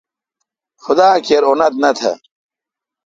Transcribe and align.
خدا 0.83 1.05
اکیر 1.17 1.43
اونتھ 1.47 1.75
نہ 1.83 1.91
تھ۔ 1.97 2.11